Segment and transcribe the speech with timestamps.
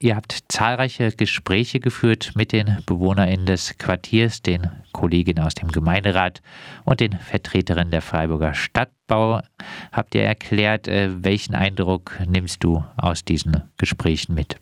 [0.00, 6.40] ihr habt zahlreiche Gespräche geführt mit den BewohnerInnen des Quartiers, den Kolleginnen aus dem Gemeinderat
[6.84, 9.40] und den Vertreterinnen der Freiburger Stadtbau.
[9.92, 14.56] Habt ihr erklärt, äh, welchen Eindruck nimmst du aus diesen Gesprächen mit?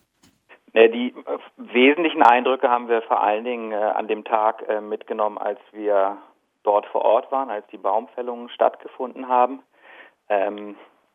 [0.75, 1.15] Die
[1.57, 6.19] wesentlichen Eindrücke haben wir vor allen Dingen äh, an dem Tag äh, mitgenommen, als wir
[6.63, 9.63] dort vor Ort waren, als die Baumfällungen stattgefunden haben.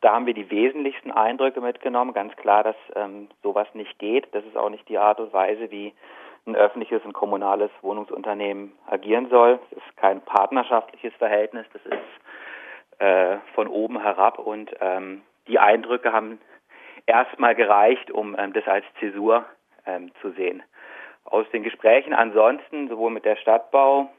[0.04, 2.12] Da haben wir die wesentlichsten Eindrücke mitgenommen.
[2.12, 4.26] Ganz klar, dass ähm, sowas nicht geht.
[4.34, 5.94] Das ist auch nicht die Art und Weise, wie
[6.46, 9.58] ein öffentliches und kommunales Wohnungsunternehmen agieren soll.
[9.70, 11.64] Es ist kein partnerschaftliches Verhältnis.
[11.72, 14.38] Das ist äh, von oben herab.
[14.38, 16.38] Und ähm, die Eindrücke haben
[17.06, 19.46] erstmal gereicht, um ähm, das als Zäsur
[19.86, 20.62] ähm, zu sehen.
[21.24, 24.10] Aus den Gesprächen ansonsten, sowohl mit der Stadtbau,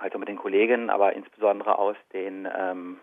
[0.00, 2.98] also mit den Kolleginnen, aber insbesondere aus den ähm,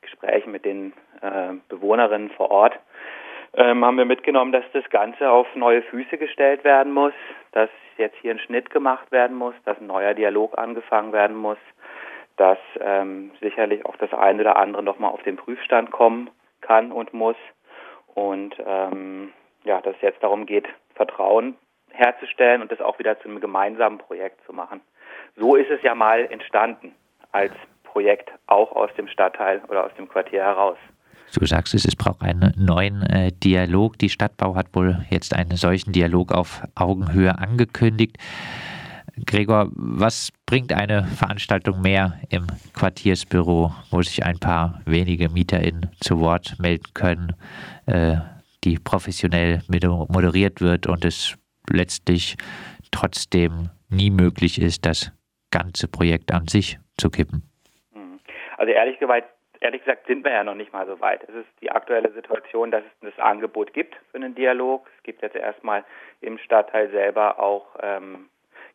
[0.00, 2.78] Gesprächen mit den äh, Bewohnerinnen vor Ort
[3.54, 7.14] ähm, haben wir mitgenommen, dass das Ganze auf neue Füße gestellt werden muss,
[7.52, 11.58] dass jetzt hier ein Schnitt gemacht werden muss, dass ein neuer Dialog angefangen werden muss,
[12.36, 17.12] dass ähm, sicherlich auch das eine oder andere nochmal auf den Prüfstand kommen kann und
[17.14, 17.36] muss
[18.14, 19.32] und ähm,
[19.64, 21.56] ja, dass es jetzt darum geht, Vertrauen
[21.90, 24.80] herzustellen und das auch wieder zu einem gemeinsamen Projekt zu machen.
[25.36, 26.94] So ist es ja mal entstanden
[27.32, 27.52] als
[27.92, 30.76] Projekt auch aus dem Stadtteil oder aus dem Quartier heraus.
[31.34, 33.98] Du sagst es, es braucht einen neuen äh, Dialog.
[33.98, 38.16] Die Stadtbau hat wohl jetzt einen solchen Dialog auf Augenhöhe angekündigt.
[39.26, 46.20] Gregor, was bringt eine Veranstaltung mehr im Quartiersbüro, wo sich ein paar wenige MieterInnen zu
[46.20, 47.34] Wort melden können,
[47.86, 48.16] äh,
[48.64, 51.36] die professionell moderiert wird und es
[51.68, 52.36] letztlich
[52.90, 55.12] trotzdem nie möglich ist, das
[55.50, 57.47] ganze Projekt an sich zu kippen?
[58.58, 59.28] Also ehrlich gesagt,
[59.60, 61.22] ehrlich gesagt sind wir ja noch nicht mal so weit.
[61.22, 64.86] Es ist die aktuelle Situation, dass es das Angebot gibt für einen Dialog.
[64.96, 65.84] Es gibt jetzt erstmal
[66.20, 68.28] im Stadtteil selber auch ähm,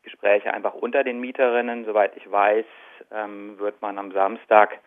[0.03, 1.85] Gespräche einfach unter den Mieterinnen.
[1.85, 2.65] Soweit ich weiß,
[3.11, 4.79] ähm, wird man am Samstag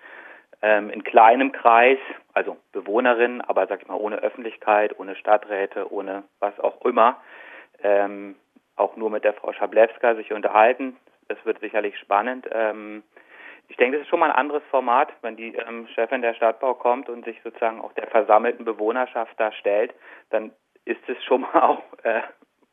[0.63, 1.99] ähm, in kleinem Kreis,
[2.33, 7.21] also Bewohnerinnen, aber sag ich mal ohne Öffentlichkeit, ohne Stadträte, ohne was auch immer,
[7.83, 8.37] ähm,
[8.77, 10.97] auch nur mit der Frau Schablewska sich unterhalten.
[11.29, 12.47] Das wird sicherlich spannend.
[13.69, 16.75] Ich denke, das ist schon mal ein anderes Format, wenn die ähm, Chefin der Stadtbau
[16.75, 19.95] kommt und sich sozusagen auch der versammelten Bewohnerschaft da stellt,
[20.31, 20.53] dann
[20.85, 22.23] ist es schon mal auch äh,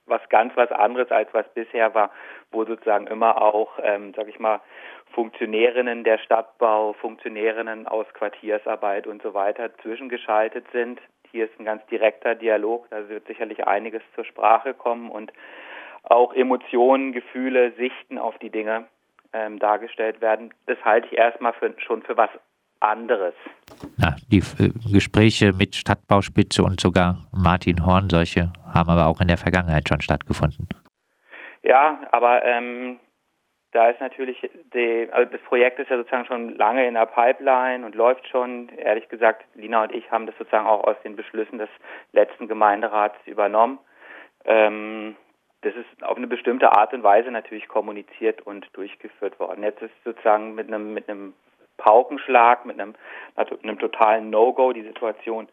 [0.06, 2.12] was ganz was anderes als was bisher war,
[2.52, 4.60] wo sozusagen immer auch, ähm, sag ich mal,
[5.14, 11.00] Funktionärinnen der Stadtbau, Funktionärinnen aus Quartiersarbeit und so weiter zwischengeschaltet sind.
[11.32, 15.32] Hier ist ein ganz direkter Dialog, da wird sicherlich einiges zur Sprache kommen und
[16.04, 18.86] auch Emotionen, Gefühle, Sichten auf die Dinge
[19.34, 22.30] ähm, dargestellt werden, das halte ich erstmal für, schon für was
[22.80, 23.34] anderes.
[23.98, 29.28] Ja, die äh, Gespräche mit Stadtbauspitze und sogar Martin Horn, solche haben aber auch in
[29.28, 30.68] der Vergangenheit schon stattgefunden.
[31.64, 33.00] Ja, aber ähm,
[33.72, 34.38] da ist natürlich
[34.74, 38.70] die, also das Projekt ist ja sozusagen schon lange in der Pipeline und läuft schon.
[38.78, 41.70] Ehrlich gesagt, Lina und ich haben das sozusagen auch aus den Beschlüssen des
[42.12, 43.80] letzten Gemeinderats übernommen.
[44.46, 45.16] Ähm,
[45.64, 49.64] das ist auf eine bestimmte Art und Weise natürlich kommuniziert und durchgeführt worden.
[49.64, 51.34] Jetzt ist sozusagen mit einem, mit einem
[51.78, 52.96] Paukenschlag, mit einem,
[53.36, 55.48] einem totalen No-Go die Situation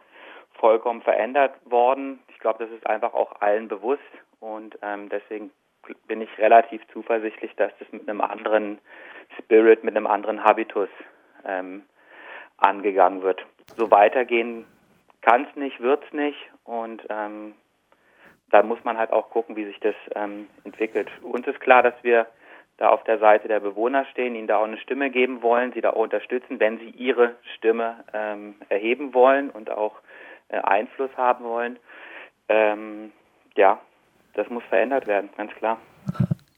[0.55, 2.21] vollkommen verändert worden.
[2.29, 4.03] Ich glaube, das ist einfach auch allen bewusst
[4.41, 5.51] und ähm, deswegen
[6.07, 8.79] bin ich relativ zuversichtlich, dass das mit einem anderen
[9.39, 10.89] Spirit, mit einem anderen Habitus
[11.45, 11.85] ähm,
[12.59, 13.45] angegangen wird.
[13.77, 14.67] So weitergehen
[15.23, 17.55] kann es nicht, wird es nicht und ähm,
[18.51, 21.09] da muss man halt auch gucken, wie sich das ähm, entwickelt.
[21.23, 22.27] Uns ist klar, dass wir
[22.77, 25.81] da auf der Seite der Bewohner stehen, ihnen da auch eine Stimme geben wollen, sie
[25.81, 29.97] da auch unterstützen, wenn sie ihre Stimme ähm, erheben wollen und auch
[30.49, 31.79] äh, Einfluss haben wollen.
[32.49, 33.13] Ähm,
[33.57, 33.79] ja,
[34.35, 35.79] das muss verändert werden, ganz klar.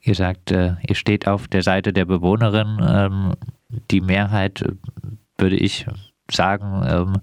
[0.01, 2.79] Ihr sagt, äh, ihr steht auf der Seite der Bewohnerin.
[2.81, 3.33] Ähm,
[3.91, 4.71] die Mehrheit, äh,
[5.37, 5.85] würde ich
[6.31, 7.21] sagen, ähm,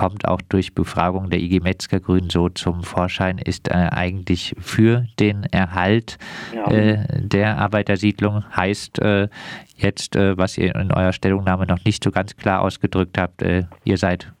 [0.00, 5.04] kommt auch durch Befragung der IG Metzger Grün so zum Vorschein, ist äh, eigentlich für
[5.18, 6.16] den Erhalt
[6.54, 6.64] ja.
[6.72, 8.42] äh, der Arbeitersiedlung.
[8.56, 9.28] Heißt äh,
[9.76, 13.64] jetzt, äh, was ihr in eurer Stellungnahme noch nicht so ganz klar ausgedrückt habt, äh,
[13.84, 14.32] ihr seid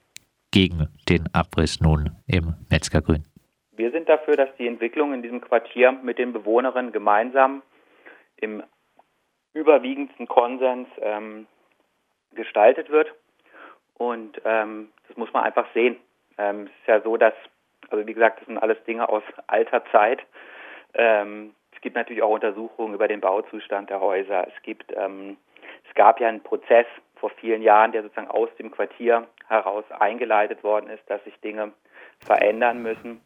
[0.50, 3.24] gegen den Abriss nun im Metzger Grün.
[3.72, 7.60] Wir sind dafür, dass die Entwicklung in diesem Quartier mit den Bewohnerinnen gemeinsam
[8.36, 8.62] im
[9.52, 11.46] überwiegendsten Konsens ähm,
[12.34, 13.08] gestaltet wird.
[14.00, 15.96] Und ähm, das muss man einfach sehen.
[16.38, 17.34] Ähm, es ist ja so, dass,
[17.90, 20.20] also wie gesagt, das sind alles Dinge aus alter Zeit.
[20.94, 24.48] Ähm, es gibt natürlich auch Untersuchungen über den Bauzustand der Häuser.
[24.48, 25.36] Es gibt, ähm,
[25.86, 26.86] es gab ja einen Prozess
[27.16, 31.72] vor vielen Jahren, der sozusagen aus dem Quartier heraus eingeleitet worden ist, dass sich Dinge
[32.20, 33.20] verändern müssen.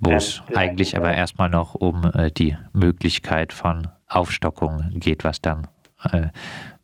[0.00, 5.40] wo ähm, es eigentlich aber erstmal noch um äh, die Möglichkeit von Aufstockung geht, was
[5.40, 5.68] dann
[6.12, 6.30] äh,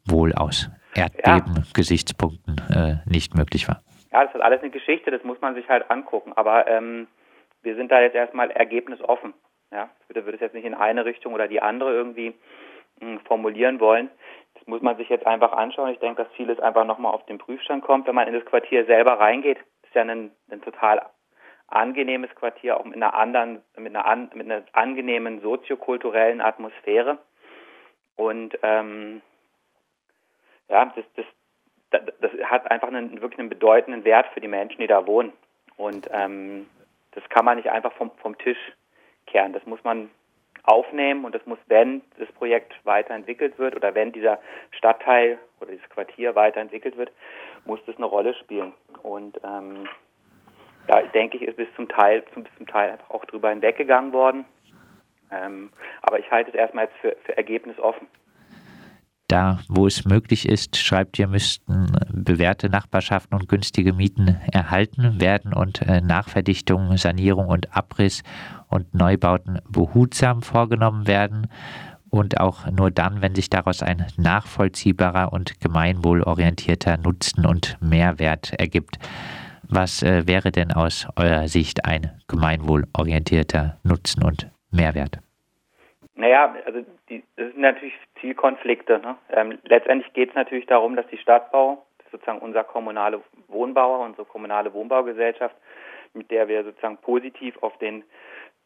[0.04, 3.82] wohl aus Erdbeben-Gesichtspunkten äh, nicht möglich war.
[4.12, 6.32] Ja, das ist alles eine Geschichte, das muss man sich halt angucken.
[6.36, 7.06] Aber ähm,
[7.62, 9.34] wir sind da jetzt erstmal ergebnisoffen.
[9.70, 12.34] Ja, würde, würde es jetzt nicht in eine Richtung oder die andere irgendwie
[13.00, 14.10] mh, hm, formulieren wollen.
[14.54, 15.90] Das muss man sich jetzt einfach anschauen.
[15.90, 18.06] Ich denke, das Ziel ist einfach nochmal auf den Prüfstand kommt.
[18.06, 21.00] Wenn man in das Quartier selber reingeht, ist ja ein, ein total
[21.68, 27.18] angenehmes Quartier, auch mit einer anderen, mit einer, an, mit einer angenehmen soziokulturellen Atmosphäre.
[28.16, 29.22] Und ähm,
[30.68, 31.04] ja, das,
[31.90, 35.32] das, das hat einfach einen wirklich einen bedeutenden Wert für die Menschen, die da wohnen.
[35.76, 36.66] Und ähm,
[37.12, 38.58] das kann man nicht einfach vom, vom Tisch
[39.26, 39.52] kehren.
[39.52, 40.10] Das muss man
[40.64, 44.38] aufnehmen und das muss, wenn das Projekt weiterentwickelt wird oder wenn dieser
[44.70, 47.10] Stadtteil oder dieses Quartier weiterentwickelt wird,
[47.64, 48.72] muss das eine Rolle spielen.
[49.02, 49.88] Und ähm,
[50.86, 54.44] da denke ich, ist bis zum Teil, bis zum Teil einfach auch drüber hinweggegangen worden.
[55.30, 55.70] Ähm,
[56.02, 58.06] aber ich halte es erstmal jetzt für, für ergebnisoffen.
[59.32, 65.54] Da, wo es möglich ist, schreibt ihr, müssten bewährte Nachbarschaften und günstige Mieten erhalten werden
[65.54, 68.22] und äh, Nachverdichtung, Sanierung und Abriss
[68.68, 71.46] und Neubauten behutsam vorgenommen werden
[72.10, 78.98] und auch nur dann, wenn sich daraus ein nachvollziehbarer und gemeinwohlorientierter Nutzen und Mehrwert ergibt.
[79.62, 85.20] Was äh, wäre denn aus eurer Sicht ein gemeinwohlorientierter Nutzen und Mehrwert?
[86.14, 88.98] Naja, also die, das sind natürlich Zielkonflikte.
[88.98, 89.16] Ne?
[89.30, 94.74] Ähm, letztendlich geht es natürlich darum, dass die Stadtbau, sozusagen unser kommunale Wohnbauer, unsere kommunale
[94.74, 95.56] Wohnbaugesellschaft,
[96.12, 98.04] mit der wir sozusagen positiv auf den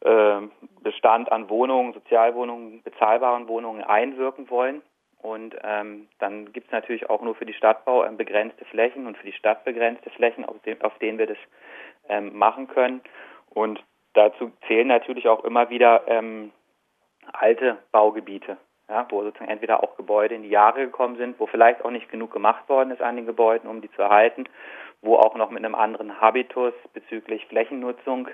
[0.01, 0.41] äh,
[0.81, 4.81] Bestand an Wohnungen, Sozialwohnungen, bezahlbaren Wohnungen einwirken wollen.
[5.19, 9.17] Und ähm, dann gibt es natürlich auch nur für die Stadtbau ähm, begrenzte Flächen und
[9.17, 11.37] für die Stadt begrenzte Flächen, auf, dem, auf denen wir das
[12.09, 13.01] ähm, machen können.
[13.49, 13.83] Und
[14.13, 16.51] dazu zählen natürlich auch immer wieder ähm,
[17.33, 18.57] alte Baugebiete,
[18.89, 22.09] ja, wo sozusagen entweder auch Gebäude in die Jahre gekommen sind, wo vielleicht auch nicht
[22.09, 24.45] genug gemacht worden ist an den Gebäuden, um die zu erhalten,
[25.01, 28.29] wo auch noch mit einem anderen Habitus bezüglich Flächennutzung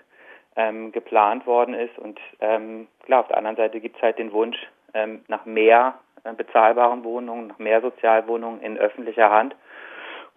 [0.55, 1.97] ähm, geplant worden ist.
[1.97, 4.57] Und ähm, klar, auf der anderen Seite gibt es halt den Wunsch
[4.93, 9.55] ähm, nach mehr äh, bezahlbaren Wohnungen, nach mehr Sozialwohnungen in öffentlicher Hand.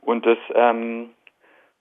[0.01, 1.15] Und das ähm,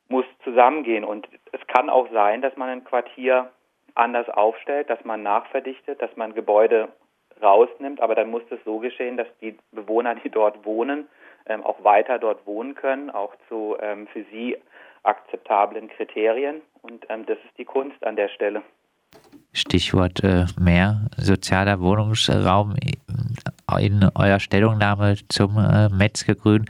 [0.09, 1.03] muss zusammengehen.
[1.03, 3.51] Und es kann auch sein, dass man ein Quartier
[3.95, 6.89] anders aufstellt, dass man nachverdichtet, dass man Gebäude
[7.41, 11.07] rausnimmt, aber dann muss das so geschehen, dass die Bewohner, die dort wohnen,
[11.47, 14.57] ähm, auch weiter dort wohnen können, auch zu ähm, für sie
[15.03, 16.61] akzeptablen Kriterien.
[16.81, 18.61] Und ähm, das ist die Kunst an der Stelle.
[19.53, 22.75] Stichwort äh, mehr sozialer Wohnungsraum.
[23.79, 26.65] In eurer Stellungnahme zum äh, Metzgergrün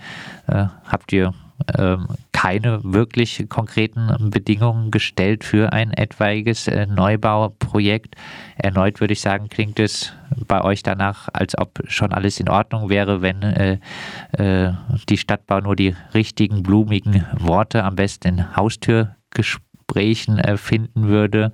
[0.48, 1.34] äh, habt ihr
[1.78, 2.08] ähm,
[2.46, 8.16] keine wirklich konkreten Bedingungen gestellt für ein etwaiges äh, Neubauprojekt.
[8.56, 10.14] Erneut würde ich sagen, klingt es
[10.48, 13.80] bei euch danach, als ob schon alles in Ordnung wäre, wenn äh,
[14.34, 14.74] äh,
[15.10, 21.52] die Stadtbau nur die richtigen blumigen Worte am besten in Haustürgesprächen finden würde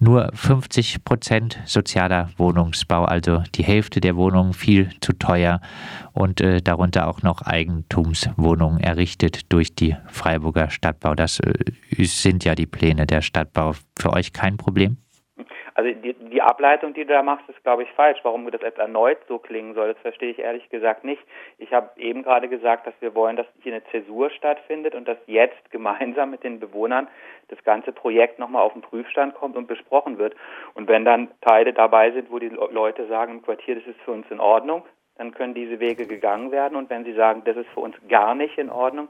[0.00, 5.60] nur 50 Prozent sozialer Wohnungsbau, also die Hälfte der Wohnungen viel zu teuer
[6.12, 11.14] und äh, darunter auch noch Eigentumswohnungen errichtet durch die Freiburger Stadtbau.
[11.14, 11.54] Das äh,
[12.04, 13.74] sind ja die Pläne der Stadtbau.
[13.98, 14.98] Für euch kein Problem?
[15.78, 18.18] Also die, die Ableitung, die du da machst, ist, glaube ich, falsch.
[18.24, 21.22] Warum das jetzt erneut so klingen soll, das verstehe ich ehrlich gesagt nicht.
[21.58, 25.18] Ich habe eben gerade gesagt, dass wir wollen, dass hier eine Zäsur stattfindet und dass
[25.26, 27.06] jetzt gemeinsam mit den Bewohnern
[27.46, 30.34] das ganze Projekt nochmal auf den Prüfstand kommt und besprochen wird.
[30.74, 34.10] Und wenn dann Teile dabei sind, wo die Leute sagen im Quartier, das ist für
[34.10, 34.82] uns in Ordnung,
[35.18, 36.76] dann können diese Wege gegangen werden.
[36.76, 39.08] Und wenn Sie sagen, das ist für uns gar nicht in Ordnung,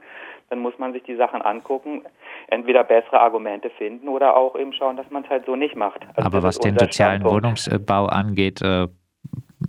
[0.49, 2.03] dann muss man sich die Sachen angucken,
[2.47, 6.01] entweder bessere Argumente finden oder auch eben schauen, dass man es halt so nicht macht.
[6.15, 7.43] Also Aber was den sozialen Standpunkt.
[7.43, 8.87] Wohnungsbau angeht, äh,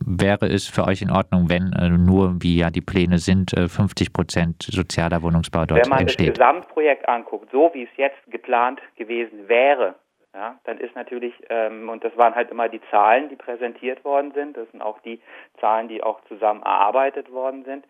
[0.06, 3.68] wäre es für euch in Ordnung, wenn äh, nur, wie ja die Pläne sind, äh,
[3.68, 5.85] 50 Prozent sozialer Wohnungsbau dort entsteht?
[5.85, 6.28] Wenn man entsteht.
[6.28, 9.97] das Gesamtprojekt anguckt, so wie es jetzt geplant gewesen wäre,
[10.34, 14.32] ja, dann ist natürlich, ähm, und das waren halt immer die Zahlen, die präsentiert worden
[14.32, 15.20] sind, das sind auch die
[15.60, 17.84] Zahlen, die auch zusammen erarbeitet worden sind,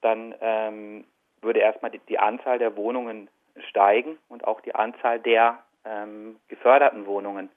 [0.00, 1.04] dann ähm,
[1.40, 3.28] würde erstmal die, die Anzahl der Wohnungen
[3.68, 7.48] steigen und auch die Anzahl der ähm, geförderten Wohnungen.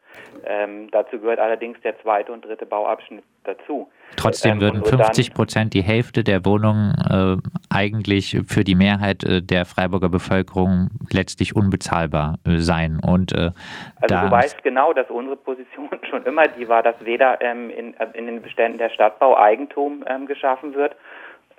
[0.46, 3.89] Ähm, dazu gehört allerdings der zweite und dritte Bauabschnitt dazu.
[4.15, 7.38] Trotzdem ähm, würden 50 Prozent, die Hälfte der Wohnungen äh,
[7.74, 13.00] eigentlich für die Mehrheit äh, der Freiburger Bevölkerung letztlich unbezahlbar äh, sein.
[13.05, 13.51] Und, äh,
[14.01, 17.93] also du weißt genau, dass unsere Position schon immer die war, dass weder ähm, in,
[17.96, 20.96] äh, in, den Beständen der Stadtbau Eigentum ähm, geschaffen wird.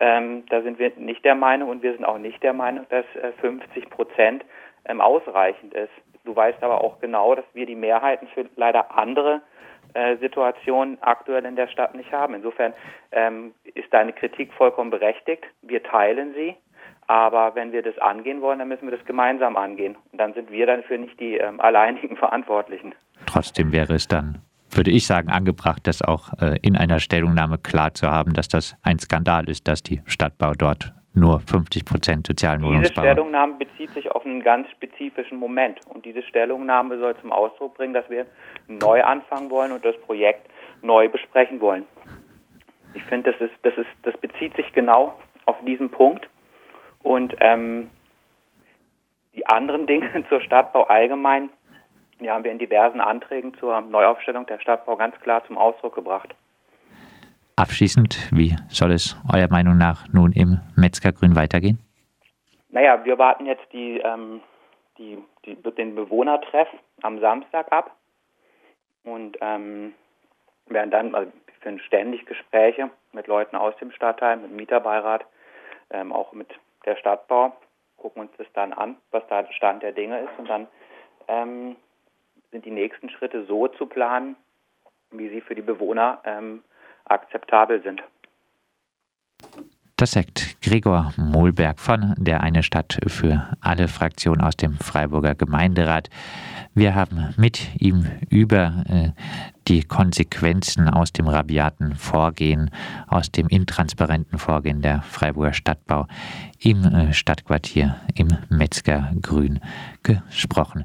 [0.00, 3.04] Ähm, da sind wir nicht der Meinung und wir sind auch nicht der Meinung, dass
[3.40, 4.44] 50 Prozent
[4.84, 5.90] ausreichend ist
[6.28, 9.40] Du weißt aber auch genau, dass wir die Mehrheiten für leider andere
[9.94, 12.35] äh, Situationen aktuell in der Stadt nicht haben.
[12.35, 12.75] Insofern
[13.12, 15.42] ähm, ist deine Kritik vollkommen berechtigt.
[15.62, 16.54] Wir teilen sie.
[17.06, 19.97] Aber wenn wir das angehen wollen, dann müssen wir das gemeinsam angehen.
[20.12, 22.94] Und dann sind wir dafür nicht die ähm, alleinigen Verantwortlichen.
[23.25, 27.94] Trotzdem wäre es dann, würde ich sagen, angebracht, das auch äh, in einer Stellungnahme klar
[27.94, 32.62] zu haben, dass das ein Skandal ist, dass die Stadtbau dort nur 50 Prozent sozialen
[32.62, 33.02] Wohnungsbau.
[33.02, 35.80] Diese Stellungnahme bezieht sich auf einen ganz spezifischen Moment.
[35.88, 38.26] Und diese Stellungnahme soll zum Ausdruck bringen, dass wir
[38.66, 40.48] neu anfangen wollen und das Projekt
[40.82, 41.84] neu besprechen wollen.
[42.94, 46.28] Ich finde, das ist, das ist, das bezieht sich genau auf diesen Punkt.
[47.02, 47.90] Und ähm,
[49.34, 51.50] die anderen Dinge zur Stadtbau allgemein,
[52.20, 56.34] die haben wir in diversen Anträgen zur Neuaufstellung der Stadtbau ganz klar zum Ausdruck gebracht.
[57.58, 61.80] Abschließend, wie soll es eurer Meinung nach nun im Metzgergrün weitergehen?
[62.68, 64.40] Naja, wir warten jetzt die, ähm,
[64.96, 66.68] die, die, den Bewohnertreff
[67.02, 67.96] am Samstag ab
[69.02, 69.92] und ähm,
[70.66, 75.26] werden dann, also wir führen ständig Gespräche mit Leuten aus dem Stadtteil, mit dem Mieterbeirat,
[75.90, 76.48] ähm, auch mit
[76.86, 77.56] der Stadtbau,
[77.96, 80.68] gucken uns das dann an, was da Stand der Dinge ist und dann
[81.26, 81.74] ähm,
[82.52, 84.36] sind die nächsten Schritte so zu planen,
[85.10, 86.62] wie sie für die Bewohner ähm,
[87.08, 88.02] akzeptabel sind.
[89.98, 96.08] Das sagt Gregor Mohlberg von der Eine Stadt für alle Fraktionen aus dem Freiburger Gemeinderat.
[96.72, 99.10] Wir haben mit ihm über äh,
[99.66, 102.70] die Konsequenzen aus dem rabiaten Vorgehen,
[103.08, 106.06] aus dem intransparenten Vorgehen der Freiburger Stadtbau
[106.60, 109.58] im äh, Stadtquartier im Metzgergrün
[110.04, 110.84] gesprochen.